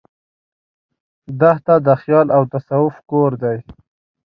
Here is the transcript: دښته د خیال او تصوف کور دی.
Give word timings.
دښته 1.39 1.75
د 1.85 1.87
خیال 2.01 2.27
او 2.35 2.41
تصوف 2.51 2.95
کور 3.09 3.31
دی. 3.43 3.57